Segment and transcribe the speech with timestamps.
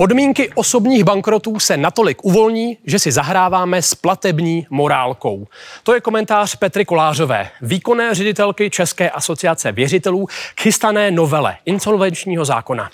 [0.00, 5.46] Podmínky osobních bankrotů se natolik uvolní, že si zahráváme s platební morálkou.
[5.82, 12.90] To je komentář Petry Kolářové, výkonné ředitelky České asociace věřitelů k chystané novele insolvenčního zákona.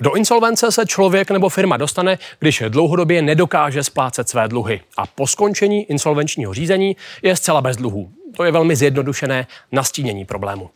[0.00, 4.80] Do insolvence se člověk nebo firma dostane, když dlouhodobě nedokáže splácet své dluhy.
[4.96, 8.10] A po skončení insolvenčního řízení je zcela bez dluhů.
[8.36, 10.70] To je velmi zjednodušené nastínění problému.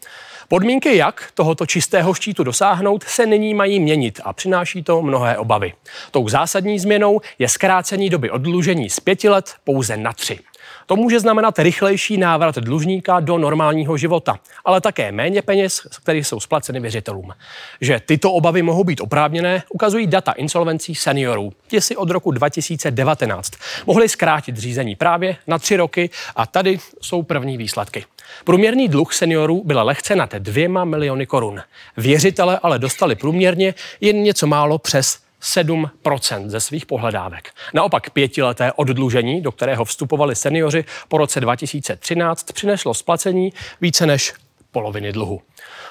[0.48, 5.72] Podmínky, jak tohoto čistého štítu dosáhnout, se nyní mají měnit a přináší to mnohé obavy.
[6.10, 10.38] Tou zásadní změnou je zkrácení doby oddlužení z pěti let pouze na tři.
[10.86, 16.40] To může znamenat rychlejší návrat dlužníka do normálního života, ale také méně peněz, které jsou
[16.40, 17.32] splaceny věřitelům.
[17.80, 21.52] Že tyto obavy mohou být oprávněné, ukazují data insolvencí seniorů.
[21.68, 23.52] Ti si od roku 2019
[23.86, 28.05] mohli zkrátit řízení právě na tři roky a tady jsou první výsledky.
[28.44, 31.62] Průměrný dluh seniorů byl lehce nad dvěma miliony korun.
[31.96, 37.50] Věřitele ale dostali průměrně jen něco málo přes 7% ze svých pohledávek.
[37.74, 44.33] Naopak pětileté oddlužení, do kterého vstupovali seniori po roce 2013, přineslo splacení více než
[44.70, 45.42] poloviny dluhu.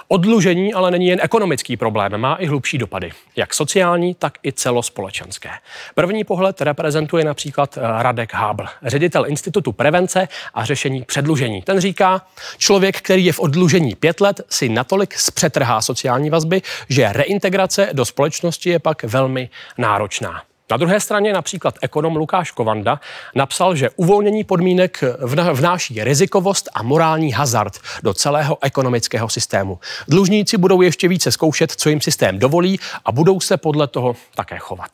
[0.08, 5.50] Odlužení ale není jen ekonomický problém, má i hlubší dopady, jak sociální, tak i celospolečenské.
[5.96, 11.62] První pohled reprezentuje například eh, Radek Hábl, ředitel Institutu prevence a řešení předlužení.
[11.62, 12.22] Ten říká,
[12.58, 18.06] člověk, který je v odlužení pět let, si natolik zpřetrhá sociální vazby, že reintegrace do
[18.06, 20.42] společnosti je pak velmi náročná.
[20.72, 23.00] Na druhé straně například ekonom Lukáš Kovanda
[23.36, 25.04] napsal, že uvolnění podmínek
[25.54, 29.80] vnáší rizikovost a morální hazard do celého ekonomického systému.
[30.08, 34.58] Dlužníci budou ještě více zkoušet, co jim systém dovolí a budou se podle toho také
[34.58, 34.92] chovat.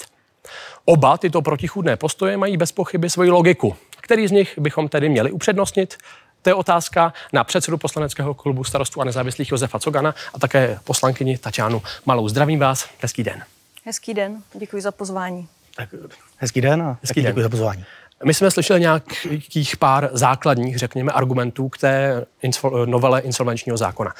[0.86, 3.76] Oba tyto protichůdné postoje mají bez pochyby svoji logiku.
[4.02, 5.98] Který z nich bychom tedy měli upřednostnit?
[6.42, 11.38] To je otázka na předsedu poslaneckého klubu starostů a nezávislých Josefa Cogana a také poslankyni
[11.38, 12.30] Tatianu Malou.
[12.30, 13.44] Zdravím vás, hezký den.
[13.86, 15.48] Hezký den, děkuji za pozvání.
[15.82, 16.02] Tak,
[16.38, 17.32] hezký den a hezký den.
[17.32, 17.86] děkuji za pozvání.
[18.24, 24.14] My jsme slyšeli nějakých pár základních, řekněme, argumentů k té insol- novele insolvenčního zákona.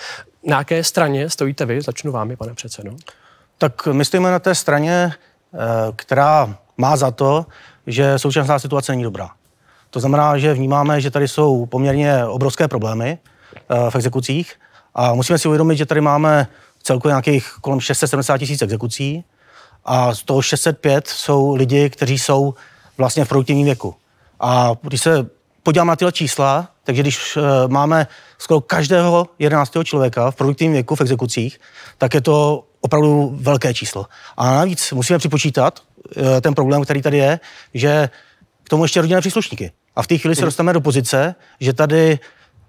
[0.44, 1.82] Na jaké straně stojíte vy?
[1.82, 2.96] Začnu vámi, pane předsedo.
[3.58, 5.14] Tak my stojíme na té straně,
[5.54, 5.58] eh,
[5.96, 7.46] která má za to,
[7.88, 9.30] že současná situace není dobrá.
[9.90, 13.18] To znamená, že vnímáme, že tady jsou poměrně obrovské problémy
[13.56, 14.54] eh, v exekucích
[14.96, 16.48] a musíme si uvědomit, že tady máme
[16.84, 19.24] celkově nějakých kolem 670 tisíc exekucí,
[19.86, 22.54] a z toho 605 jsou lidi, kteří jsou
[22.98, 23.96] vlastně v produktivním věku.
[24.40, 25.26] A když se
[25.64, 29.74] podíváme na tyhle čísla, takže když uh, máme skoro každého 11.
[29.84, 31.60] člověka v produktivním věku v exekucích,
[31.98, 34.06] tak je to opravdu velké číslo.
[34.38, 37.40] A navíc musíme připočítat uh, ten problém, který tady je,
[37.74, 38.10] že
[38.64, 39.72] k tomu ještě rodinné příslušníky.
[39.96, 40.48] A v té chvíli se hmm.
[40.48, 42.20] dostaneme do pozice, že tady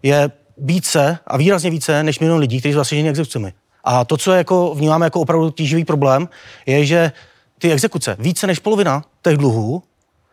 [0.03, 3.53] je více a výrazně více než milion lidí, kteří jsou zasaženi exekucemi.
[3.84, 6.28] A to, co jako vnímáme jako opravdu tíživý problém,
[6.66, 7.12] je, že
[7.59, 9.82] ty exekuce, více než polovina těch dluhů,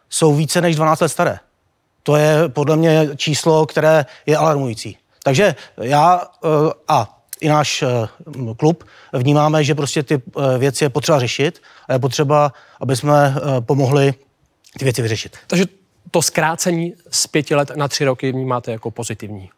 [0.09, 1.39] jsou více než 12 let staré.
[2.03, 4.97] To je podle mě číslo, které je alarmující.
[5.23, 6.47] Takže já eh,
[6.88, 8.07] a i náš eh,
[8.57, 8.83] klub
[9.13, 14.13] vnímáme, že prostě ty eh, věci je potřeba řešit a je potřeba, aby jsme pomohli
[14.79, 15.38] ty věci vyřešit.
[15.47, 15.65] Takže
[16.11, 19.49] to zkrácení z pěti let na tři roky vnímáte jako pozitivní?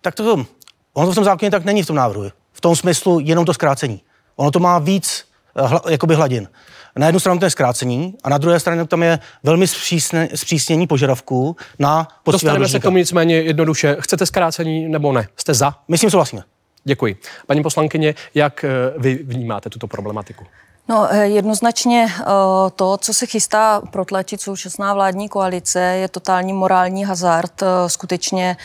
[0.00, 0.46] Tak to,
[0.92, 2.30] ono to v tom zákoně tak není v tom návrhu
[2.64, 4.00] tom smyslu jenom to zkrácení.
[4.36, 5.24] Ono to má víc
[5.56, 6.48] eh, hla, jakoby hladin.
[6.96, 10.86] Na jednu stranu to je zkrácení a na druhé straně tam je velmi zpřísne, zpřísnění
[10.86, 13.96] požadavků na Dostaneme se k tomu nicméně jednoduše.
[14.00, 15.28] Chcete zkrácení nebo ne?
[15.36, 15.74] Jste za?
[15.88, 16.42] Myslím, souhlasíme.
[16.84, 17.16] Děkuji.
[17.46, 20.44] Paní poslankyně, jak eh, vy vnímáte tuto problematiku?
[20.88, 22.24] No eh, jednoznačně eh,
[22.76, 27.62] to, co se chystá protlačit současná vládní koalice, je totální morální hazard.
[27.62, 28.56] Eh, skutečně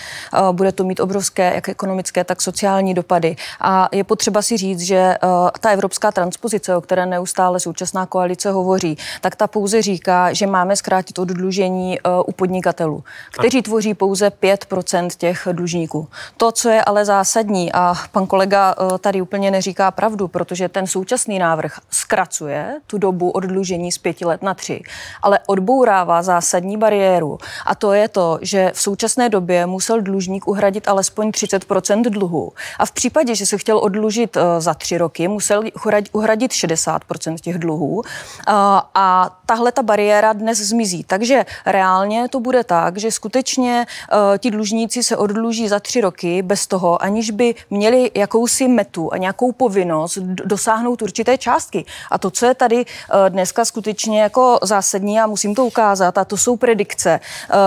[0.52, 3.36] bude to mít obrovské jak ekonomické, tak sociální dopady.
[3.62, 5.16] A je potřeba si říct, že
[5.60, 10.76] ta evropská transpozice, o které neustále současná koalice hovoří, tak ta pouze říká, že máme
[10.76, 16.08] zkrátit oddlužení u podnikatelů, kteří tvoří pouze 5% těch dlužníků.
[16.38, 21.40] To, co je ale zásadní, a pan kolega tady úplně neříká pravdu, protože ten současný
[21.40, 24.82] návrh zkracuje tu dobu oddlužení z pěti let na tři,
[25.22, 27.38] ale odbourává zásadní bariéru.
[27.66, 32.52] A to je to, že v současné době musel dlužník uhradit alespoň 30% dluhu.
[32.80, 35.64] A v případě, že se chtěl odlužit eh, za tři roky, musel
[36.12, 38.02] uhradit 60% těch dluhů.
[38.48, 41.04] A, a tahle ta bariéra dnes zmizí.
[41.04, 46.42] Takže reálně to bude tak, že skutečně uh, ti dlužníci se odluží za tři roky
[46.42, 51.86] bez toho, aniž by měli jakousi metu a nějakou povinnost dosáhnout určité částky.
[52.12, 52.86] A to, co je tady
[53.30, 57.20] dneska skutečně jako zásadní, a musím to ukázat, a to jsou predikce,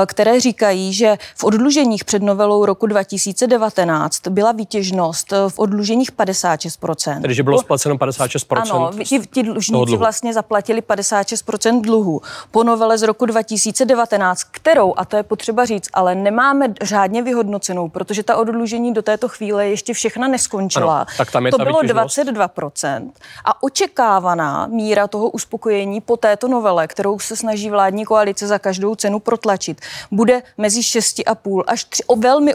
[0.07, 7.21] které říkají, že v odluženích před novelou roku 2019 byla výtěžnost v odluženích 56%.
[7.23, 8.63] Tedy, že bylo splaceno 56%?
[8.63, 12.21] Ano, ti, ti dlužníci vlastně zaplatili 56% dluhu.
[12.51, 17.89] Po novele z roku 2019, kterou, a to je potřeba říct, ale nemáme řádně vyhodnocenou,
[17.89, 20.97] protože ta odlužení do této chvíle ještě všechna neskončila.
[20.97, 22.19] Ano, tak tam je to ta bylo výtěžnost.
[22.19, 23.11] 22%.
[23.45, 23.63] A
[24.23, 29.19] očekávaná míra toho uspokojení po této novele, kterou se snaží vládní koalice za každou cenu
[29.19, 29.81] protlačit,
[30.11, 32.55] bude mezi 6,5 až 3, o velmi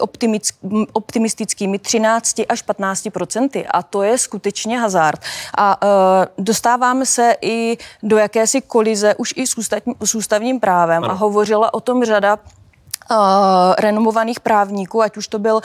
[0.93, 3.67] optimistickými 13 až 15 procenty.
[3.67, 5.21] A to je skutečně hazard.
[5.57, 5.89] A uh,
[6.37, 11.11] dostáváme se i do jakési kolize už i s, ústavní, s ústavním právem ano.
[11.11, 12.39] a hovořila o tom řada
[13.11, 13.17] Uh,
[13.77, 15.61] renomovaných právníků, ať už to byl uh,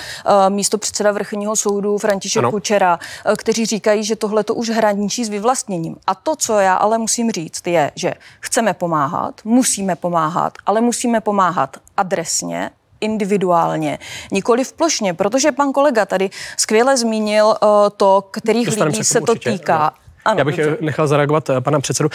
[0.48, 2.50] místo předseda vrchního soudu František ano.
[2.50, 5.96] Kučera, uh, kteří říkají, že tohle to už hraničí s vyvlastněním.
[6.06, 11.20] A to, co já ale musím říct, je, že chceme pomáhat, musíme pomáhat, ale musíme
[11.20, 13.98] pomáhat adresně, individuálně,
[14.32, 19.12] nikoli v plošně, protože pan kolega tady skvěle zmínil uh, to, kterých Dostaneme lidí se,
[19.12, 19.94] se to určitě, týká.
[20.24, 20.76] Ano, Já bych dobře.
[20.80, 22.08] nechal zareagovat pana předsedu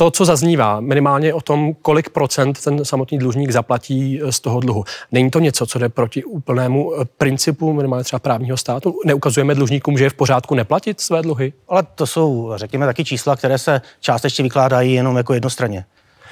[0.00, 4.84] to, co zaznívá, minimálně o tom, kolik procent ten samotný dlužník zaplatí z toho dluhu.
[5.12, 9.00] Není to něco, co jde proti úplnému principu minimálně třeba právního státu?
[9.04, 11.52] Neukazujeme dlužníkům, že je v pořádku neplatit své dluhy?
[11.68, 15.84] Ale to jsou, řekněme, taky čísla, které se částečně vykládají jenom jako jednostranně.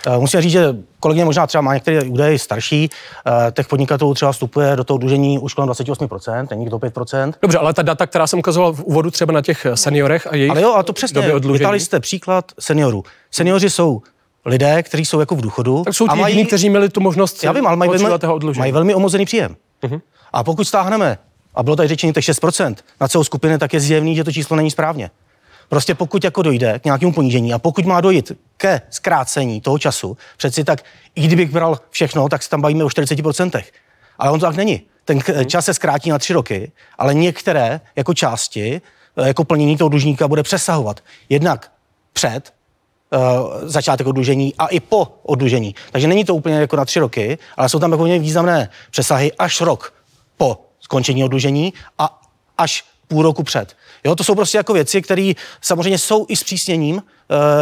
[0.07, 2.91] Eh, musím říct, že kolegyně možná třeba má některé údaje starší,
[3.27, 7.35] eh, těch podnikatelů třeba vstupuje do toho dlužení už kolem 28%, není to 5%.
[7.43, 10.51] Dobře, ale ta data, která jsem ukazoval v úvodu třeba na těch seniorech a jejich
[10.51, 11.23] Ale jo, a to přesně,
[11.53, 13.05] vytali jste příklad seniorů.
[13.31, 14.03] Seniori jsou
[14.45, 15.83] lidé, kteří jsou jako v důchodu.
[15.85, 18.09] Tak jsou ti a mají, jediní, kteří měli tu možnost Já vím, ale mají velmi,
[18.59, 19.57] mají velmi omozený příjem.
[19.83, 20.01] Uh-huh.
[20.33, 21.19] A pokud stáhneme,
[21.55, 24.57] a bylo tady řečeno těch 6% na celou skupinu, tak je zjevný, že to číslo
[24.57, 25.11] není správně.
[25.69, 30.17] Prostě pokud jako dojde k nějakému ponížení a pokud má dojít ke zkrácení toho času,
[30.37, 30.85] přeci tak,
[31.15, 33.63] i kdybych bral všechno, tak se tam bavíme o 40%.
[34.19, 34.83] Ale on to tak není.
[35.05, 38.81] Ten čas se zkrátí na tři roky, ale některé jako části,
[39.17, 41.01] eh, jako plnění toho dlužníka bude přesahovat.
[41.29, 41.73] Jednak
[42.13, 42.53] před
[43.13, 43.19] uh,
[43.63, 45.75] začátek oddlužení a i po oddlužení.
[45.93, 49.61] Takže není to úplně jako na tři roky, ale jsou tam jako významné přesahy až
[49.61, 49.95] rok
[50.37, 52.21] po skončení oddlužení a
[52.59, 53.77] až půl roku před.
[54.09, 57.01] Jo, to jsou prostě jako věci, které samozřejmě jsou i zpřísněním uh,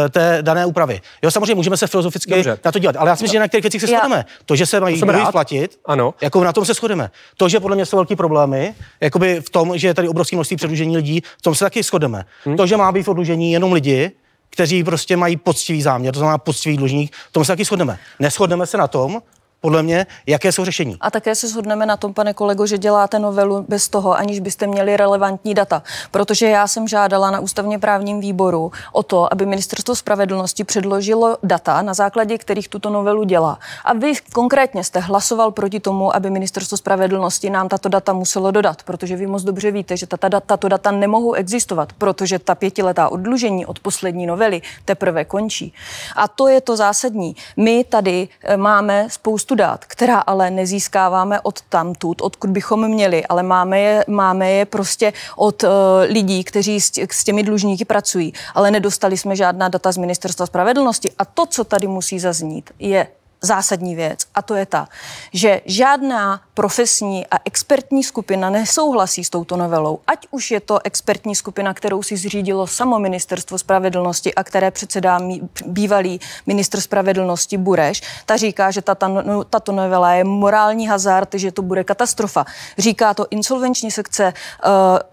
[0.09, 1.01] té dané úpravy.
[1.21, 2.57] Jo, samozřejmě můžeme se filozoficky Dobře.
[2.65, 4.25] na to dělat, ale já si myslím, že na některých věcích se shodneme.
[4.45, 6.13] To, že se mají dluhy platit, ano.
[6.21, 7.11] jako na tom se shodeme.
[7.37, 10.57] To, že podle mě jsou velký problémy, jakoby v tom, že je tady obrovské množství
[10.57, 12.25] předlužení lidí, v tom se taky shodeme.
[12.45, 12.57] Hmm.
[12.57, 14.11] To, že má být v odlužení jenom lidi,
[14.49, 17.99] kteří prostě mají poctivý záměr, to znamená poctivý dlužník, v tom se taky shodneme.
[18.19, 19.21] Neschodneme se na tom,
[19.61, 20.97] podle mě, jaké jsou řešení.
[21.01, 24.67] A také se shodneme na tom, pane kolego, že děláte novelu bez toho, aniž byste
[24.67, 25.83] měli relevantní data.
[26.11, 31.81] Protože já jsem žádala na ústavně právním výboru o to, aby ministerstvo spravedlnosti předložilo data,
[31.81, 33.59] na základě kterých tuto novelu dělá.
[33.83, 38.83] A vy konkrétně jste hlasoval proti tomu, aby ministerstvo spravedlnosti nám tato data muselo dodat,
[38.83, 43.65] protože vy moc dobře víte, že tato, tato data nemohou existovat, protože ta pětiletá odlužení
[43.65, 45.73] od poslední novely teprve končí.
[46.15, 47.35] A to je to zásadní.
[47.57, 53.43] My tady eh, máme spoustu dát, která ale nezískáváme od tamtud, odkud bychom měli, ale
[53.43, 55.69] máme je, máme je prostě od uh,
[56.09, 60.45] lidí, kteří s, tě, s těmi dlužníky pracují, ale nedostali jsme žádná data z Ministerstva
[60.45, 61.11] spravedlnosti.
[61.17, 63.07] A to, co tady musí zaznít, je
[63.41, 64.87] zásadní věc a to je ta,
[65.33, 69.99] že žádná profesní a expertní skupina nesouhlasí s touto novelou.
[70.07, 75.19] Ať už je to expertní skupina, kterou si zřídilo samo ministerstvo spravedlnosti a které předsedá
[75.65, 81.51] bývalý ministr spravedlnosti Bureš, ta říká, že tato, no, tato novela je morální hazard, že
[81.51, 82.45] to bude katastrofa.
[82.77, 84.71] Říká to insolvenční sekce uh,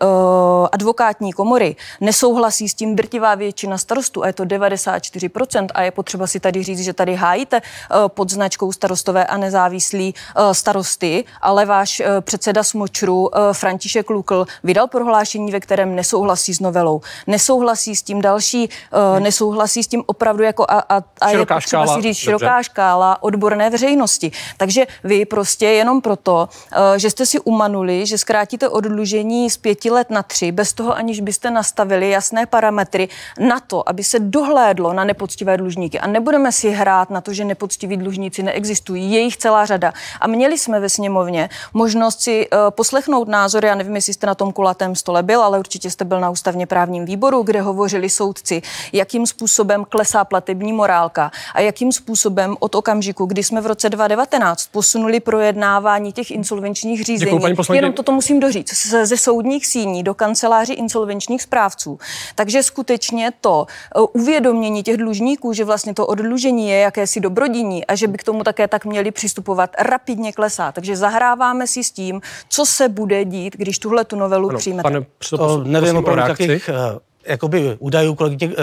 [0.09, 1.77] uh, advokátní komory.
[2.01, 6.63] Nesouhlasí s tím drtivá většina starostů a je to 94% a je potřeba si tady
[6.63, 12.21] říct, že tady hájíte uh, pod značkou starostové a nezávislí eh, starosty, ale váš eh,
[12.21, 17.01] předseda Smočru eh, František Lukl vydal prohlášení, ve kterém nesouhlasí s novelou.
[17.27, 19.23] Nesouhlasí s tím další, hmm.
[19.23, 23.23] nesouhlasí s tím opravdu jako a, a, a je potřeba škála, si říct široká škála
[23.23, 24.33] odborné veřejnosti.
[24.57, 26.49] Takže vy prostě jenom proto,
[26.97, 31.21] že jste si umanuli, že zkrátíte odlužení z pěti let na tři, bez toho aniž
[31.21, 36.01] byste nastavili jasné parametry na to, aby se dohlédlo na nepoctivé dlužníky.
[36.01, 39.13] A nebudeme si hrát na to, že nepoctiví dlužníci neexistují.
[39.13, 39.93] Je jich celá řada.
[40.21, 44.35] A měli jsme ve sněmovně možnost si uh, poslechnout názory, já nevím, jestli jste na
[44.35, 48.63] tom kulatém stole byl, ale určitě jste byl na ústavně právním výboru, kde hovořili soudci,
[48.93, 54.67] jakým způsobem klesá platební morálka a jakým způsobem od okamžiku, kdy jsme v roce 2019
[54.67, 60.15] posunuli projednávání těch insolvenčních řízení, Děkuji, jenom toto musím doříct, ze, ze soudních síní do
[60.15, 61.99] kanceláří insolvenčních správců.
[62.35, 67.94] Takže skutečně to uh, uvědomění těch dlužníků, že vlastně to odlužení je jakési dobrodiní a
[67.97, 70.73] že by k tomu také tak měli přistupovat, rapidně klesá.
[70.73, 74.83] Takže zahráváme si s tím, co se bude dít, když tuhle tu novelu ano, přijmete.
[74.83, 78.57] Pane, to, nevím opravdu jakých uh, jakoby údajů, kolik těch, uh,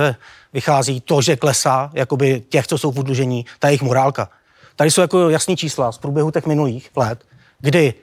[0.53, 4.29] vychází to, že klesá jakoby těch, co jsou v udlužení, ta jejich morálka.
[4.75, 7.23] Tady jsou jako jasný čísla z průběhu těch minulých let,
[7.59, 7.93] kdy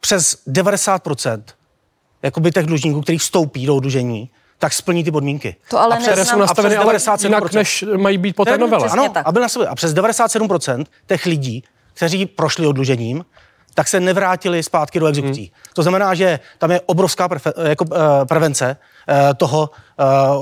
[0.00, 1.42] přes 90%
[2.22, 4.30] jakoby těch dlužníků, kteří vstoupí do udlužení,
[4.64, 5.56] tak splní ty podmínky.
[5.70, 8.88] To ale a přes, jsou nastaveny ale jinak, než mají být po té novele.
[8.88, 13.24] Ano, a, byl a přes 97% těch lidí, kteří prošli odlužením,
[13.74, 15.40] tak se nevrátili zpátky do exekucí.
[15.40, 15.72] Hmm.
[15.74, 18.76] To znamená, že tam je obrovská prefe, jako, uh, prevence
[19.08, 19.70] uh, toho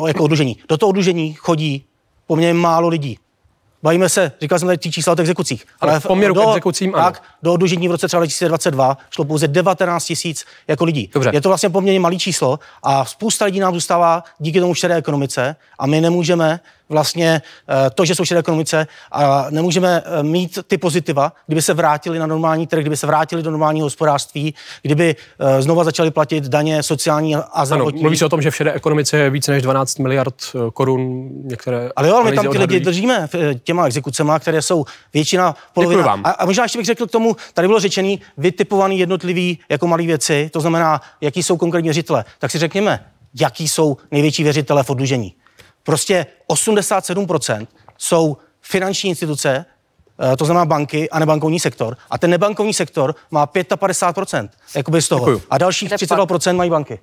[0.00, 0.56] uh, jako odlužení.
[0.68, 1.84] Do toho odlužení chodí
[2.26, 3.18] poměrně málo lidí.
[3.82, 5.64] Bavíme se, říkal jsem tady ty čísla o exekucích.
[5.80, 7.04] Ale v poměru do, k exekucím, ano.
[7.04, 11.10] Tak, do odužení v roce třeba 2022 šlo pouze 19 tisíc jako lidí.
[11.14, 11.30] Dobře.
[11.32, 15.56] Je to vlastně poměrně malý číslo a spousta lidí nám zůstává díky tomu šedé ekonomice
[15.78, 16.60] a my nemůžeme
[16.92, 21.74] vlastně eh, to, že jsou šedé ekonomice a nemůžeme eh, mít ty pozitiva, kdyby se
[21.74, 26.44] vrátili na normální trh, kdyby se vrátili do normálního hospodářství, kdyby eh, znova začali platit
[26.44, 28.00] daně sociální a zdravotní.
[28.00, 30.34] Ano, mluví se o tom, že v šedé ekonomice je více než 12 miliard
[30.74, 31.90] korun některé.
[31.96, 33.28] Ale jo, ale my tam ty lidi držíme
[33.64, 34.84] těma exekucema, které jsou
[35.14, 36.02] většina polovina.
[36.02, 36.20] Vám.
[36.24, 40.06] A, a možná ještě bych řekl k tomu, tady bylo řečený vytipovaný jednotlivý jako malý
[40.06, 42.24] věci, to znamená, jaký jsou konkrétní věřitele.
[42.38, 43.04] Tak si řekněme,
[43.40, 45.34] jaký jsou největší věřitele v odlužení.
[45.82, 47.66] Prostě 87%
[47.98, 49.64] jsou finanční instituce,
[50.32, 51.96] eh, to znamená banky a nebankovní sektor.
[52.10, 55.20] A ten nebankovní sektor má 55% jakoby z toho.
[55.20, 55.42] Děkuju.
[55.50, 57.00] A dalších 32% mají banky.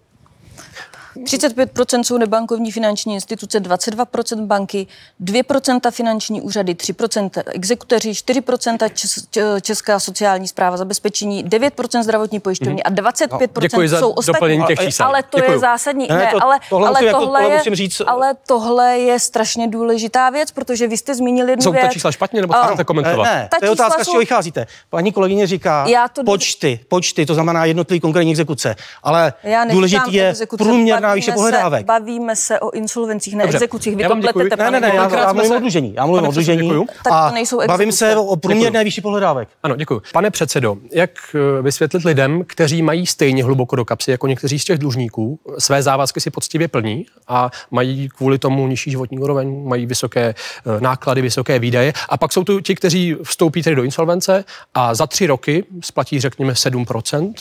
[1.18, 4.88] 35% jsou nebankovní finanční instituce, 22% banky,
[5.24, 9.28] 2% finanční úřady, 3% exekuteři, 4% čes,
[9.62, 12.80] Česká sociální zpráva zabezpečení, 9% zdravotní pojišťovny mm.
[12.86, 14.64] a 25% no, jsou ostatní.
[14.68, 15.06] těch čísel.
[15.06, 15.52] Ale to Děkuji.
[15.52, 16.08] je zásadní.
[16.10, 18.02] Ne, ne, to, ale, tohle, ale, jako, tohle, tohle, je, říct...
[18.08, 21.82] ale tohle je strašně důležitá věc, protože vy jste zmínili jednu jsou věc.
[21.82, 23.24] Jsou ta čísla špatně, nebo chcete komentovat?
[23.24, 24.04] Ne, ne to je otázka, jsou...
[24.04, 24.68] z čeho vycházíte.
[24.90, 26.24] Paní kolegyně říká Já to...
[26.24, 28.76] počty, počty, to znamená jednotlivý konkrétní exekuce.
[29.04, 29.34] Ale
[29.70, 31.80] důležitý je průměrná bavíme výše pohledávek.
[31.80, 33.58] Se, bavíme se o insolvencích, ne Dobře.
[33.58, 33.96] exekucích.
[33.96, 35.94] Vy já to pletete, ne, ne, ne, já, já mluvím o odlužení.
[35.94, 36.86] Já mluvím o odlužení.
[37.12, 37.32] A
[37.68, 39.50] bavím se o průměrné výši pohledávek.
[39.64, 40.02] Ano, děkuji.
[40.14, 44.64] Pane předsedo, jak eh, vysvětlit lidem, kteří mají stejně hluboko do kapsy jako někteří z
[44.64, 49.86] těch dlužníků, své závazky si poctivě plní a mají kvůli tomu nižší životní úroveň, mají
[49.86, 51.94] vysoké eh, náklady, vysoké výdaje.
[52.10, 56.20] A pak jsou tu ti, kteří vstoupí tedy do insolvence a za tři roky splatí,
[56.20, 57.34] řekněme, 7%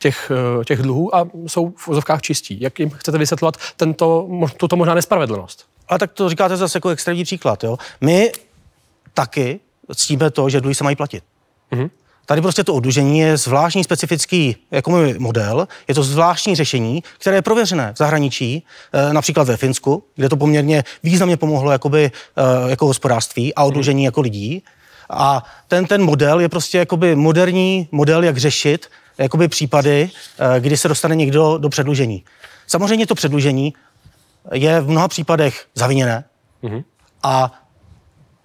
[0.00, 2.60] těch, eh, těch dluhů a jsou v vozovkách čistí.
[2.60, 5.66] Jak jim chcete vysvětlovat tento, tuto možná nespravedlnost?
[5.88, 7.64] A tak to říkáte zase jako extrémní příklad.
[7.64, 7.76] Jo?
[8.00, 8.32] My
[9.14, 9.60] taky
[9.94, 11.24] ctíme to, že dluhy se mají platit.
[11.72, 11.90] Mm-hmm.
[12.26, 17.42] Tady prostě to oddlužení je zvláštní specifický jako model, je to zvláštní řešení, které je
[17.42, 22.86] prověřené v zahraničí, eh, například ve Finsku, kde to poměrně významně pomohlo jakoby, eh, jako
[22.86, 24.62] hospodářství a oddlužení jako lidí.
[25.10, 28.86] A ten, ten model je prostě jakoby moderní model, jak řešit
[29.18, 30.10] jakoby případy,
[30.56, 32.24] eh, kdy se dostane někdo do předlužení.
[32.66, 33.74] Samozřejmě to předlužení
[34.52, 36.24] je v mnoha případech zaviněné
[36.62, 36.84] mm-hmm.
[37.22, 37.52] a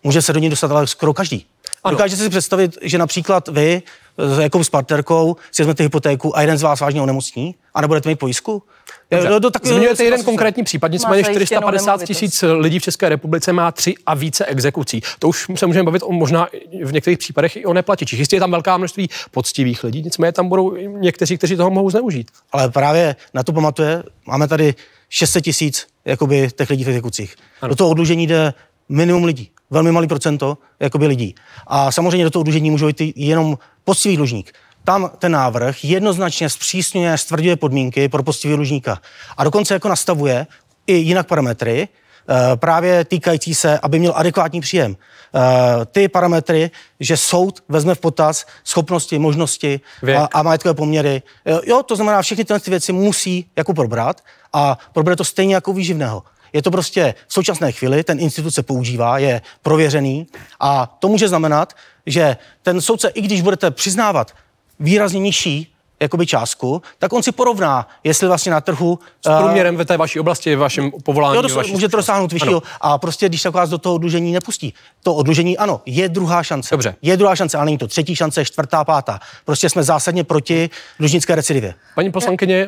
[0.04, 1.46] může se do něj dostat ale skoro každý.
[1.84, 1.92] Ano.
[1.92, 3.82] Dokážete si představit, že například vy
[4.18, 8.10] s jakou s partnerkou si vezmete hypotéku a jeden z vás vážně onemocní a nebudete
[8.10, 8.64] mít pojistku?
[9.12, 13.96] Do, do Zmiňujete jeden konkrétní případ, nicméně 450 tisíc lidí v České republice má tři
[14.06, 15.02] a více exekucí.
[15.20, 16.48] To už se můžeme bavit o možná
[16.84, 18.20] v některých případech i o neplatičích.
[18.20, 22.32] Jistě je tam velká množství poctivých lidí, nicméně tam budou někteří, kteří toho mohou zneužít.
[22.52, 24.76] Ale právě na to pamatuje, máme tady
[25.10, 27.36] 600 tisíc jakoby, těch lidí v exekucích.
[27.62, 27.70] Ano.
[27.70, 28.54] Do toho odlužení jde
[28.90, 31.36] minimum lidí, velmi malý procento jakoby, lidí.
[31.68, 34.54] A samozřejmě do toho odlužení můžou jít jenom poctivý dlužník
[34.86, 39.02] tam ten návrh jednoznačně zpřísňuje, stvrduje podmínky pro poctivý dlužníka.
[39.38, 40.48] A dokonce jako nastavuje
[40.88, 44.96] i jinak parametry, eh, právě týkající se, aby měl adekvátní příjem.
[44.96, 49.80] Eh, ty parametry, že soud vezme v potaz schopnosti, možnosti
[50.18, 51.22] a, a majetkové poměry.
[51.46, 54.22] Eh, jo, to znamená, všechny tyhle věci musí jako probrat
[54.54, 56.24] a probere to stejně jako výživného.
[56.54, 60.28] Je to prostě v současné chvíli, ten institut se používá, je prověřený
[60.60, 61.74] a to může znamenat,
[62.06, 64.32] že ten soudce, i když budete přiznávat
[64.80, 69.00] výrazně nižší jakoby částku, tak on si porovná, jestli vlastně na trhu...
[69.26, 71.36] S průměrem ve té vaší oblasti, v vašem povolání.
[71.36, 72.64] Jo, dos, vaší může to dosáhnout vyššího.
[72.82, 74.74] A prostě, když se vás do toho odlužení nepustí.
[75.04, 76.70] To odlužení, ano, je druhá šance.
[76.72, 76.96] Dobře.
[77.02, 79.20] Je druhá šance, ale není to třetí šance, čtvrtá, pátá.
[79.46, 81.74] Prostě jsme zásadně proti dlužnické recidivě.
[81.96, 82.68] Paní poslankyně,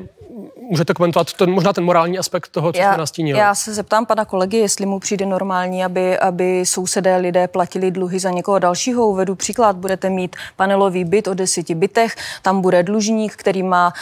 [0.69, 3.39] můžete komentovat ten, možná ten morální aspekt toho, co já, jsme nastínili?
[3.39, 8.19] Já se zeptám pana kolegy, jestli mu přijde normální, aby, aby sousedé lidé platili dluhy
[8.19, 9.07] za někoho dalšího.
[9.07, 13.93] Uvedu příklad, budete mít panelový byt o deseti bytech, tam bude dlužník, který má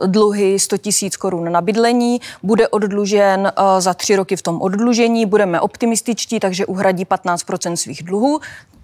[0.00, 4.62] uh, dluhy 100 tisíc korun na bydlení, bude oddlužen uh, za tři roky v tom
[4.62, 8.40] oddlužení, budeme optimističtí, takže uhradí 15% svých dluhů.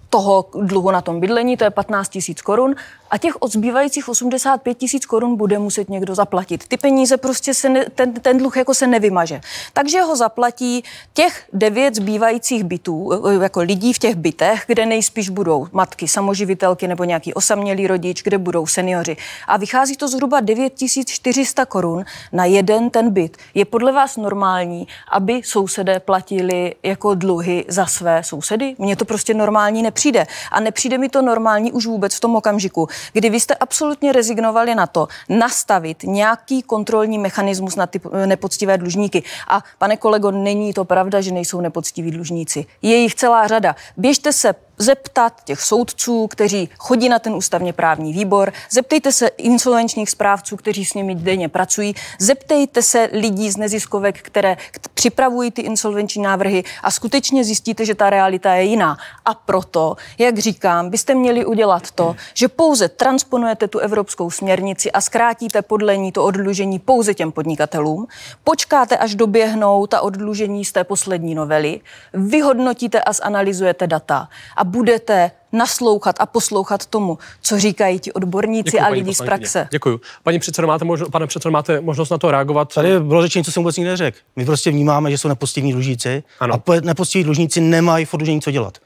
[0.09, 2.75] Toho dluhu na tom bydlení, to je 15 tisíc korun
[3.09, 6.67] a těch odzbývajících 85 tisíc korun bude muset někdo zaplatit.
[6.67, 9.41] Ty peníze prostě se ne, ten, ten dluh jako se nevymaže.
[9.73, 15.29] Takže ho zaplatí těch devět zbývajících bytů, eh, jako lidí v těch bytech, kde nejspíš
[15.29, 19.17] budou matky, samoživitelky nebo nějaký osamělý rodič, kde budou seniori.
[19.47, 23.37] A vychází to zhruba 9400 korun na jeden ten byt.
[23.53, 28.75] Je podle vás normální, aby sousedé platili jako dluhy za své sousedy?
[28.77, 30.27] Mně to prostě normální nepřijde.
[30.51, 34.75] A nepřijde mi to normální už vůbec v tom okamžiku, kdy vy jste absolutně rezignovali
[34.75, 39.23] na to nastavit nějaký kontrolní mechanismus na ty nepoctivé dlužníky.
[39.47, 42.65] A pane kolego, není to pravda, že nejsou nepoctiví dlužníci.
[42.81, 43.75] Je jich celá řada.
[43.97, 50.09] Běžte se zeptat těch soudců, kteří chodí na ten ústavně právní výbor, zeptejte se insolvenčních
[50.09, 54.57] správců, kteří s nimi denně pracují, zeptejte se lidí z neziskovek, které
[54.93, 58.97] připravují ty insolvenční návrhy a skutečně zjistíte, že ta realita je jiná.
[59.25, 65.01] A proto, jak říkám, byste měli udělat to, že pouze transponujete tu evropskou směrnici a
[65.01, 68.07] zkrátíte podle ní to odlužení pouze těm podnikatelům,
[68.43, 71.81] počkáte, až doběhnou ta odlužení z té poslední novely,
[72.13, 78.79] vyhodnotíte a zanalizujete data a budete naslouchat a poslouchat tomu, co říkají ti odborníci Děkuji,
[78.79, 79.67] a lidi z praxe.
[79.71, 79.99] Děkuji.
[80.23, 82.73] Paní předsedo, máte možno, pane předsedo, máte možnost na to reagovat?
[82.73, 84.17] Tady bylo řečeno, co jsem vůbec nikdy neřekl.
[84.35, 86.53] My prostě vnímáme, že jsou nepoctiví dlužníci ano.
[86.67, 88.77] a nepoctiví dlužníci nemají v odlužení co dělat.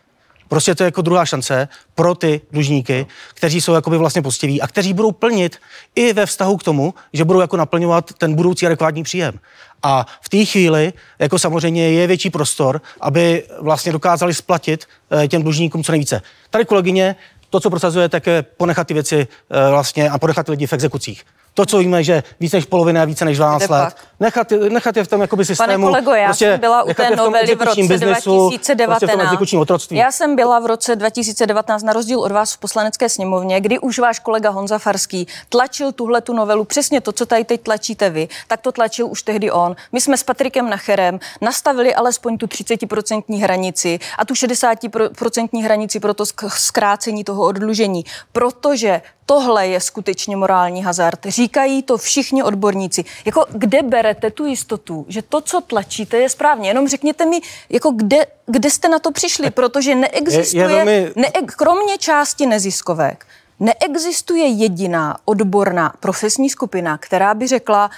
[0.48, 4.68] Prostě to je jako druhá šance pro ty dlužníky, kteří jsou jakoby vlastně postiví a
[4.68, 5.58] kteří budou plnit
[5.96, 9.40] i ve vztahu k tomu, že budou jako naplňovat ten budoucí adekvátní příjem.
[9.84, 15.44] A v té chvíli jako samozřejmě je větší prostor, aby vlastně dokázali splatit eh, těm
[15.44, 16.22] dlužníkům co nejvíce.
[16.50, 17.16] Tady kolegyně
[17.50, 21.24] to, co prosazuje, tak je ponechat ty věci eh, vlastně a ponechat lidi v exekucích.
[21.54, 23.96] To, co víme, že více než polovina a více než 12 let.
[24.20, 25.88] Nechat, nechat je v tom jakoby systému.
[25.88, 29.66] Pane kolego, já prostě jsem byla u té novely v roce biznesu, 2019.
[29.66, 33.80] Prostě já jsem byla v roce 2019 na rozdíl od vás v poslanecké sněmovně, kdy
[33.80, 38.10] už váš kolega Honza Farský tlačil tuhle tu novelu, přesně to, co tady teď tlačíte
[38.10, 39.76] vy, tak to tlačil už tehdy on.
[39.92, 46.14] My jsme s Patrikem Nacherem nastavili alespoň tu 30% hranici a tu 60% hranici pro
[46.14, 51.26] to zkrácení toho odlužení, protože tohle je skutečně morální hazard.
[51.44, 53.06] Říkají to všichni odborníci.
[53.26, 56.70] Jako kde berete tu jistotu, že to, co tlačíte, je správně?
[56.70, 61.12] Jenom řekněte mi, jako kde, kde jste na to přišli, protože neexistuje, je, je velmi...
[61.16, 63.26] ne, kromě části neziskovek,
[63.60, 67.92] neexistuje jediná odborná profesní skupina, která by řekla,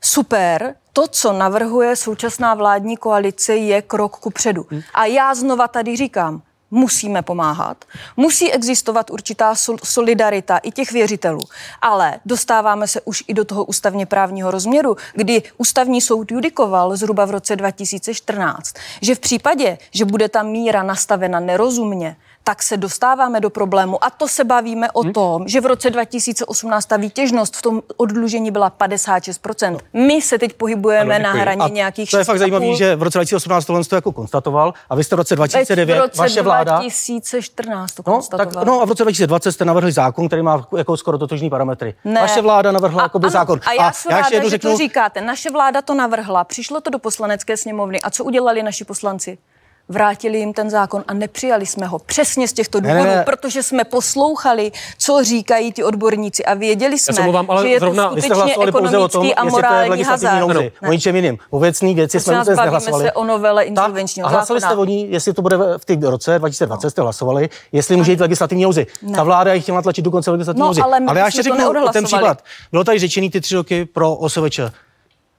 [0.00, 4.66] super, to, co navrhuje současná vládní koalice, je krok ku předu.
[4.70, 4.82] Hmm.
[4.94, 7.84] A já znova tady říkám, musíme pomáhat.
[8.16, 9.54] Musí existovat určitá
[9.84, 11.40] solidarita i těch věřitelů.
[11.82, 17.24] Ale dostáváme se už i do toho ústavně právního rozměru, kdy ústavní soud judikoval zhruba
[17.24, 22.16] v roce 2014, že v případě, že bude ta míra nastavena nerozumně,
[22.48, 24.04] tak se dostáváme do problému.
[24.04, 25.12] A to se bavíme o hmm.
[25.12, 29.78] tom, že v roce 2018 ta výtěžnost v tom odlužení byla 56%.
[29.92, 33.02] My se teď pohybujeme ano, na hraně a nějakých To je fakt zajímavé, že v
[33.02, 36.42] roce 2018 tohle to jako konstatoval a vy jste v roce 2009, v roce vaše
[36.42, 36.78] vláda...
[36.78, 38.54] 2014 to no, konstatoval.
[38.54, 41.94] Tak, no a v roce 2020 jste navrhli zákon, který má jako skoro totožní parametry.
[42.04, 42.20] Ne.
[42.20, 43.60] Vaše vláda navrhla jako by zákon.
[43.66, 44.70] A já, a já ještě ráda, že řeknu...
[44.70, 45.20] to říkáte.
[45.20, 48.00] Naše vláda to navrhla, přišlo to do poslanecké sněmovny.
[48.00, 49.38] A co udělali naši poslanci?
[49.88, 53.22] Vrátili jim ten zákon a nepřijali jsme ho přesně z těchto důvodů, ne, ne, ne.
[53.22, 58.08] protože jsme poslouchali, co říkají ti odborníci a věděli jsme, mluvám, ale že je zrovna,
[58.08, 60.40] to skutečně ekonomický tom, a morální hazard.
[60.40, 61.38] Nouzi, o ničem jiným.
[61.50, 63.04] O věcný věci jsme vůbec nehlasovali.
[63.04, 66.38] se o novele insolvenčního A hlasovali jste o ní, jestli to bude v té roce
[66.38, 68.86] 2020 jste hlasovali, jestli může jít legislativní nouzi.
[69.14, 70.80] Ta vláda jich chtěla tlačit dokonce legislativní nouzi.
[70.80, 72.42] No, ale, ale já ještě řeknu ten příklad.
[72.72, 74.60] Bylo tady řečený ty tři roky pro OSVČ.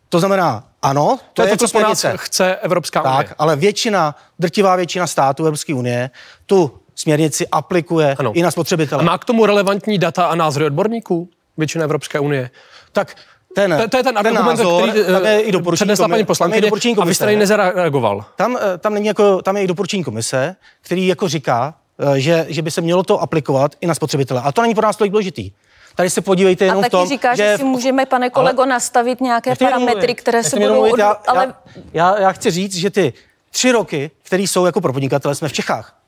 [0.09, 3.35] To znamená, ano, to, to je to, co po nás chce Evropská tak, unie.
[3.37, 6.09] ale většina, drtivá většina států Evropské unie
[6.45, 8.31] tu směrnici aplikuje ano.
[8.33, 9.01] i na spotřebitele.
[9.01, 12.49] A má k tomu relevantní data a názory odborníků většina Evropské unie?
[12.91, 13.15] Tak
[13.55, 16.25] ten, to, to je ten, ten argument, názor, který tam je i doporučení přednesla paní
[16.25, 16.69] poslankyně
[17.01, 18.25] a vy jste tady nezareagoval.
[18.35, 21.73] Tam, eh, tam, není jako, tam je i doporučení komise, který jako říká,
[22.15, 24.41] eh, že, že by se mělo to aplikovat i na spotřebitele.
[24.41, 25.51] A to není pro nás tolik důležitý.
[25.95, 28.61] Tady se podívejte jenom a taky v tom, říká, že, že si můžeme, pane kolego,
[28.61, 28.69] ale...
[28.69, 30.15] nastavit nějaké parametry, mluvit.
[30.15, 30.73] které se budou...
[30.73, 30.93] Mluvit.
[30.93, 30.99] Od...
[30.99, 31.53] Já, ale...
[31.93, 33.13] já, já chci říct, že ty
[33.49, 35.99] tři roky, které jsou jako pro podnikatele, jsme v Čechách.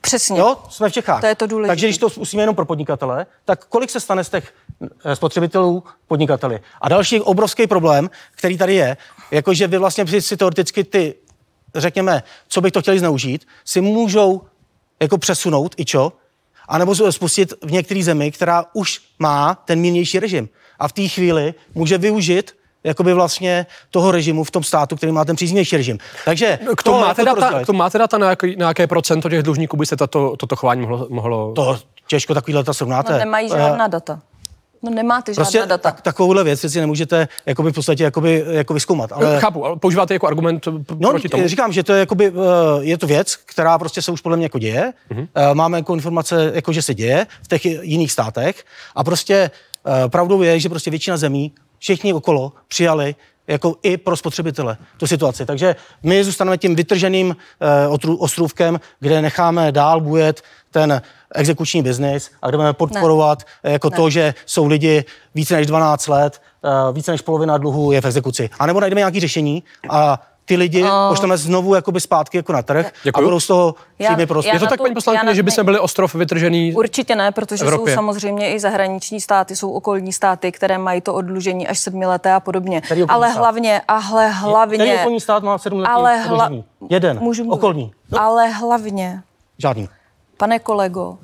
[0.00, 0.38] Přesně.
[0.38, 1.20] Jo, jsme v Čechách.
[1.20, 1.70] To je to důležité.
[1.70, 4.54] Takže když to zkusíme jenom pro podnikatele, tak kolik se stane z těch
[5.04, 6.60] eh, spotřebitelů podnikateli?
[6.80, 8.96] A další obrovský problém, který tady je,
[9.30, 11.14] jakože vy vlastně si teoreticky ty,
[11.74, 14.42] řekněme, co bych to chtěli zneužít, si můžou
[15.02, 16.12] jako přesunout i čo,
[16.68, 20.48] anebo spustit v některé zemi, která už má ten mírnější režim.
[20.78, 22.52] A v té chvíli může využít
[22.84, 25.98] jakoby vlastně toho režimu v tom státu, který má ten příznivější režim.
[26.24, 29.30] Takže k tomu, máte jako data, k tomu máte data na, jaký, na jaké procento
[29.30, 31.52] těch dlužníků by se tato, toto chování mohlo, mohlo...
[31.52, 33.12] To těžko takový data srovnáte.
[33.12, 34.20] No, nemají žádná uh, data.
[34.84, 35.90] No nemáte prostě žádná data.
[35.90, 39.12] Tak, takovouhle věc si nemůžete jakoby v podstatě jakoby, jako vyzkoumat.
[39.12, 39.40] Ale...
[39.40, 40.68] Chápu, ale používáte jako argument
[40.98, 41.48] no, proti tomu?
[41.48, 42.32] říkám, že to je, jakoby,
[42.80, 44.92] je to věc, která prostě se už podle mě jako děje.
[45.10, 45.54] Uh-huh.
[45.54, 49.50] Máme jako informace, jako že se děje v těch jiných státech a prostě
[50.08, 53.14] pravdou je, že prostě většina zemí, všichni okolo přijali
[53.46, 55.46] jako i pro spotřebitele tu situaci.
[55.46, 57.36] Takže my zůstaneme tím vytrženým
[57.88, 60.42] uh, ostrůvkem, kde necháme dál bujet
[60.74, 61.02] ten
[61.34, 63.72] exekuční biznis a kde budeme podporovat ne.
[63.72, 63.96] jako ne.
[63.96, 68.04] to, že jsou lidi více než 12 let, uh, více než polovina dluhu je v
[68.04, 68.50] exekuci.
[68.58, 72.62] A nebo najdeme nějaké řešení a ty lidi uh, pošleme znovu jakoby zpátky jako na
[72.62, 73.24] trh Děkuju.
[73.24, 74.50] a budou z toho příjmy prostě.
[74.50, 76.74] Je to tak, paní poslankyně, že by se byli ostrov vytržený?
[76.74, 81.68] Určitě ne, protože jsou samozřejmě i zahraniční státy, jsou okolní státy, které mají to odlužení
[81.68, 82.82] až sedmileté a podobně.
[83.08, 83.38] Ale stát?
[83.38, 84.78] hlavně, ale hlavně...
[84.78, 86.50] Který okolní stát má sedmiletý ale hla...
[86.90, 87.92] Jeden, můžu okolní.
[88.10, 88.20] No.
[88.20, 89.22] Ale hlavně...
[89.58, 89.88] Žádný.
[90.38, 91.18] Pane kolego,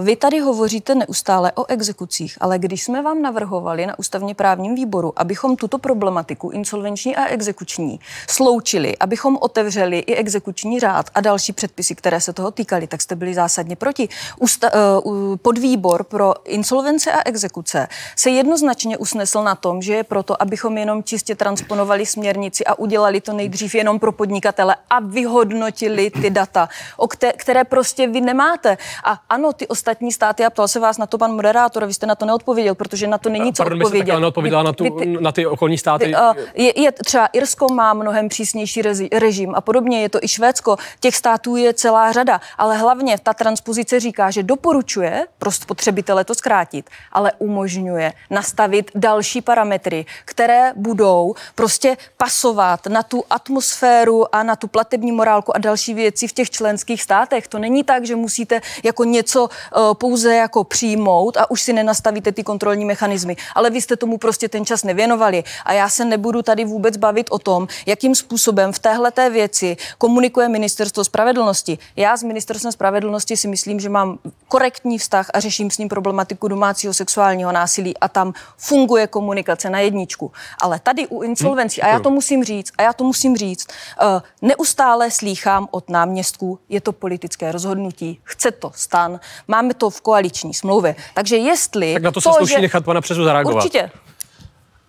[0.00, 5.12] vy tady hovoříte neustále o exekucích, ale když jsme vám navrhovali na ústavně právním výboru,
[5.16, 11.94] abychom tuto problematiku insolvenční a exekuční sloučili, abychom otevřeli i exekuční řád a další předpisy,
[11.94, 14.08] které se toho týkaly, tak jste byli zásadně proti.
[14.40, 20.42] Usta- uh, podvýbor pro insolvence a exekuce se jednoznačně usnesl na tom, že je proto,
[20.42, 26.30] abychom jenom čistě transponovali směrnici a udělali to nejdřív jenom pro podnikatele a vyhodnotili ty
[26.30, 28.78] data, o které prostě vy nemáte.
[29.04, 32.06] A ano, ty ostatní státy, a ptal se vás na to pan moderátor, vy jste
[32.06, 34.06] na to neodpověděl, protože na to není co Pardon, odpovědět.
[34.06, 36.04] Pardon, neodpověděla na, tu, ty, na ty okolní státy.
[36.04, 40.18] Ty, uh, je, je, třeba Irsko má mnohem přísnější rezi, režim a podobně, je to
[40.22, 40.76] i Švédsko.
[41.00, 46.34] Těch států je celá řada, ale hlavně ta transpozice říká, že doporučuje pro spotřebitele to
[46.34, 54.56] zkrátit, ale umožňuje nastavit další parametry, které budou prostě pasovat na tu atmosféru a na
[54.56, 57.48] tu platební morálku a další věci v těch členských státech.
[57.48, 59.48] To není tak, že musíte jako něco
[59.92, 63.36] pouze jako přijmout a už si nenastavíte ty kontrolní mechanismy.
[63.54, 65.44] Ale vy jste tomu prostě ten čas nevěnovali.
[65.64, 69.76] A já se nebudu tady vůbec bavit o tom, jakým způsobem v téhle té věci
[69.98, 71.78] komunikuje ministerstvo spravedlnosti.
[71.96, 76.48] Já s ministerstvem spravedlnosti si myslím, že mám korektní vztah a řeším s ním problematiku
[76.48, 80.32] domácího sexuálního násilí a tam funguje komunikace na jedničku.
[80.60, 83.66] Ale tady u insolvencí, a já to musím říct, a já to musím říct,
[84.02, 90.00] uh, neustále slýchám od náměstků, je to politické rozhodnutí, chce to stan, máme to v
[90.00, 90.96] koaliční smlouvě.
[91.14, 91.92] Takže jestli...
[91.92, 92.60] Tak na to, to se sluší že...
[92.60, 93.56] nechat pana Přezu zareagovat.
[93.56, 93.90] Určitě.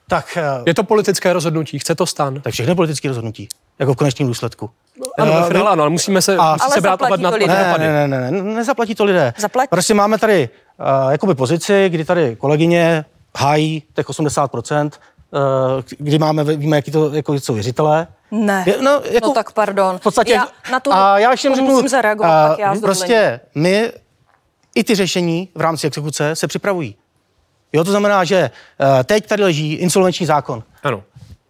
[0.07, 2.41] Tak, uh, je to politické rozhodnutí, chce to stan.
[2.41, 3.47] Tak všechno politické rozhodnutí,
[3.79, 4.69] jako v konečném důsledku.
[4.99, 7.47] No, ano, uh, finále, ano, ale musíme se, a, musí se brát ohled na, lidé.
[7.47, 9.33] Ne, ne, ne, ne, nezaplatí to lidé.
[9.37, 9.67] Zaplatí.
[9.69, 13.05] Prostě máme tady uh, jakoby pozici, kdy tady kolegyně
[13.37, 14.91] hájí těch 80%,
[15.31, 15.41] uh,
[15.97, 19.97] kdy máme, víme, jaký to jako jsou věřitelé, ne, je, no, jako, no tak pardon.
[19.97, 23.91] V podstatě, já na to, a já ještě řeknu, musím zareagovat, tak já prostě my
[24.75, 26.95] i ty řešení v rámci exekuce se připravují.
[27.73, 30.63] Jo, to znamená, že uh, teď tady leží insolvenční zákon.
[30.83, 31.03] Ano.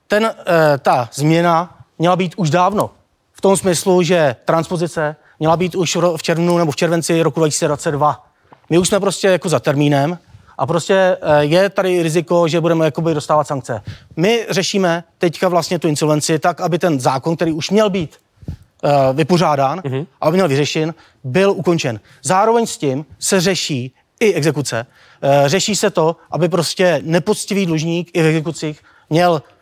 [0.08, 0.32] Ten, uh,
[0.80, 2.90] ta změna měla být už dávno.
[3.34, 8.26] V tom smyslu, že transpozice měla být už v červnu nebo v červenci roku 2022.
[8.70, 10.18] My už jsme prostě jako za termínem
[10.58, 13.82] a prostě eh, je tady riziko, že budeme jakoby dostávat sankce.
[14.16, 18.18] My řešíme teďka vlastně tu insolvenci tak, aby ten zákon, který už měl být
[19.14, 20.06] vypořádán, mm-hmm.
[20.22, 20.94] aby měl vyřešen,
[21.24, 22.00] byl ukončen.
[22.24, 24.86] Zároveň s tím se řeší i exekuce.
[25.24, 29.55] Uh, řeší se to, aby prostě nepoctivý dlužník i v exekucích měl Eh,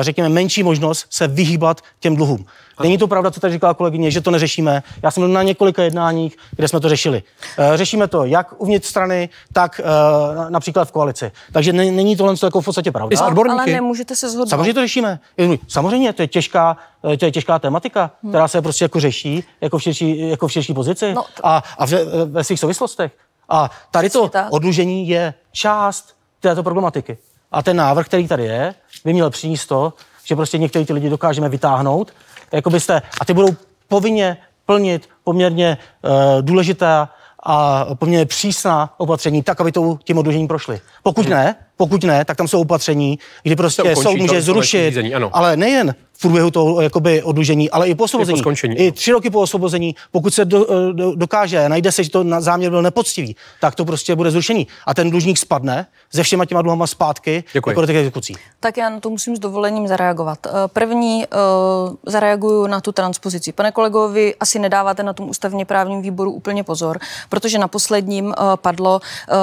[0.00, 2.46] řekněme, menší možnost se vyhýbat těm dluhům.
[2.82, 4.82] Není to pravda, co tady říkala kolegyně, že to neřešíme.
[5.02, 7.22] Já jsem byl na několika jednáních, kde jsme to řešili.
[7.58, 11.32] Eh, řešíme to jak uvnitř strany, tak eh, například v koalici.
[11.52, 13.20] Takže není to jen jako v podstatě pravda.
[13.20, 14.50] Ale nemůžete se zhodnout.
[14.50, 15.20] Samozřejmě to řešíme.
[15.68, 16.76] Samozřejmě, to je těžká,
[17.18, 18.32] to je těžká tematika, hmm.
[18.32, 21.46] která se prostě jako řeší jako v širší, jako v širší pozici no, to...
[21.46, 23.12] a, a ve, ve svých souvislostech.
[23.48, 27.18] A tady to odlužení je část této problematiky.
[27.52, 29.92] A ten návrh, který tady je, by měl přinést to,
[30.24, 32.12] že prostě některý ty lidi dokážeme vytáhnout,
[32.52, 33.48] jako byste, a ty budou
[33.88, 37.08] povinně plnit poměrně uh, důležité
[37.42, 40.80] a poměrně přísná opatření, tak, aby to tím odlužením prošli.
[41.02, 45.30] Pokud ne, pokud ne, tak tam jsou opatření, kdy prostě soud může zrušit, řízení, ano.
[45.32, 48.38] ale nejen v průběhu toho jakoby odlužení, ale i po osvobození.
[48.38, 52.04] I, po skončení, I tři roky po osvobození, pokud se do, do, dokáže, najde se,
[52.04, 54.66] že to na záměr byl nepoctivý, tak to prostě bude zrušení.
[54.86, 57.70] A ten dlužník spadne se všema těma dluhama zpátky Děkuji.
[57.70, 58.36] jako do těch exekucí.
[58.60, 60.38] Tak já na to musím s dovolením zareagovat.
[60.46, 63.52] Eh, První uh, zareaguju na tu transpozici.
[63.52, 68.26] Pane kolego, vy asi nedáváte na tom ústavně právním výboru úplně pozor, protože na posledním
[68.26, 69.36] uh, padlo uh,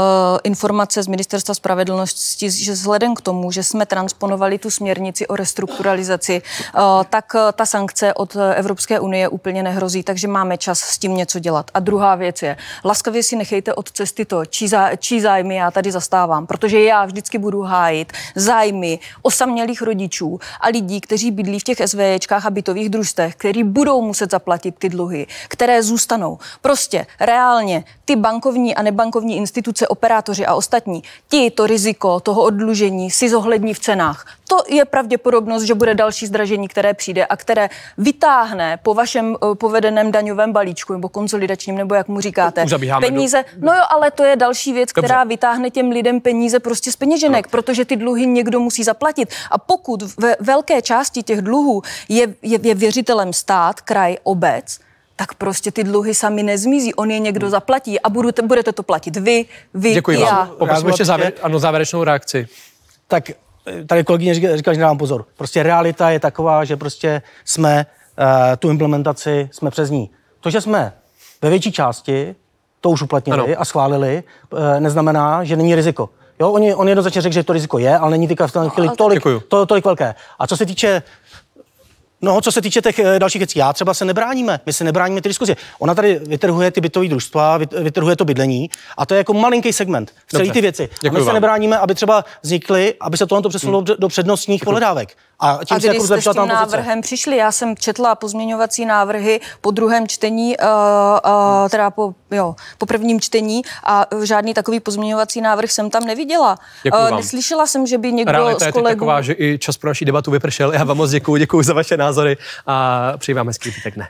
[0.43, 6.41] informace z Ministerstva spravedlnosti, že vzhledem k tomu, že jsme transponovali tu směrnici o restrukturalizaci,
[6.75, 11.15] uh, tak uh, ta sankce od Evropské unie úplně nehrozí, takže máme čas s tím
[11.15, 11.71] něco dělat.
[11.73, 15.71] A druhá věc je, laskavě si nechejte od cesty to, čí, zá, čí zájmy já
[15.71, 21.63] tady zastávám, protože já vždycky budu hájit zájmy osamělých rodičů a lidí, kteří bydlí v
[21.63, 26.37] těch SVJčkách a bytových družstvech, kteří budou muset zaplatit ty dluhy, které zůstanou.
[26.61, 33.11] Prostě reálně ty bankovní a nebankovní instituce, operátoři a ostatní, ti to riziko toho oddlužení
[33.11, 34.25] si zohlední v cenách.
[34.47, 39.55] To je pravděpodobnost, že bude další zdražení, které přijde a které vytáhne po vašem uh,
[39.55, 42.65] povedeném daňovém balíčku nebo konsolidačním, nebo jak mu říkáte,
[42.99, 43.45] peníze.
[43.57, 45.05] No jo, ale to je další věc, Dobře.
[45.07, 47.49] která vytáhne těm lidem peníze prostě z peněženek, No.
[47.51, 49.29] protože ty dluhy někdo musí zaplatit.
[49.51, 54.79] A pokud ve velké části těch dluhů je, je, je věřitelem stát, kraj, obec,
[55.15, 56.93] tak prostě ty dluhy sami nezmizí.
[56.93, 60.25] On je někdo zaplatí a budete, budete to platit vy, vy, Děkuji já.
[60.25, 60.47] vám.
[60.47, 62.47] Poprosím ještě závěr, ano, závěrečnou reakci.
[63.07, 65.25] Tak eh, tady kolegyně říká, říká, že dávám pozor.
[65.37, 67.85] Prostě realita je taková, že prostě jsme
[68.19, 68.25] uh,
[68.59, 70.09] tu implementaci, jsme přes ní.
[70.39, 70.93] To, že jsme
[71.41, 72.35] ve větší části
[72.81, 73.61] to už uplatnili Ano.
[73.61, 76.09] a schválili, uh, neznamená, že není riziko.
[76.39, 78.89] Jo, on, on jednoznačně řekl, že to riziko je, ale není teďka v té chvíli
[78.97, 80.15] tolik, to, tolik velké.
[80.39, 81.03] A co se týče
[82.21, 85.21] No, co se týče těch eh, dalších věcí, já třeba se nebráníme, my se nebráníme
[85.21, 85.55] ty diskuzi.
[85.79, 89.73] Ona tady vytrhuje ty bytové družstva, vyt- vytrhuje to bydlení a to je jako malinký
[89.73, 90.89] segment v celé ty věci.
[91.09, 91.33] a my se vám.
[91.33, 95.17] nebráníme, aby třeba vznikly, aby se tohle přesunulo do- do přednostních pohledávek.
[95.39, 96.55] A tím A se když jako jste s zlepšila tím pozice.
[96.55, 100.67] návrhem přišli, já jsem četla pozměňovací návrhy po druhém čtení, uh,
[101.25, 106.57] uh, teda po, jo, po prvním čtení a žádný takový pozměňovací návrh jsem tam neviděla.
[106.91, 107.15] Vám.
[107.15, 108.95] neslyšela jsem, že by někdo Realita z je kolegů...
[108.95, 110.73] taková, že i čas pro naši debatu vypršel.
[110.73, 114.07] Já vám moc děkuji, děkuji za vaše názory a přeji vám hezký dne.